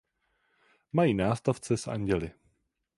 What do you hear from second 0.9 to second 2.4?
Mají nástavce s anděly.